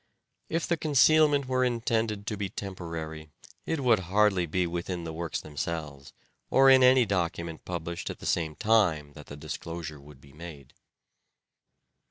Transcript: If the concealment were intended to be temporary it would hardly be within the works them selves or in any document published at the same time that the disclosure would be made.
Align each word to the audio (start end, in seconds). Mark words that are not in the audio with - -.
If 0.49 0.65
the 0.65 0.77
concealment 0.77 1.45
were 1.47 1.63
intended 1.63 2.25
to 2.25 2.35
be 2.35 2.49
temporary 2.49 3.29
it 3.67 3.81
would 3.81 3.99
hardly 4.09 4.47
be 4.47 4.65
within 4.65 5.03
the 5.03 5.13
works 5.13 5.39
them 5.39 5.55
selves 5.55 6.11
or 6.49 6.71
in 6.71 6.81
any 6.81 7.05
document 7.05 7.65
published 7.65 8.09
at 8.09 8.17
the 8.17 8.25
same 8.25 8.55
time 8.55 9.13
that 9.13 9.27
the 9.27 9.37
disclosure 9.37 10.01
would 10.01 10.19
be 10.19 10.33
made. 10.33 10.73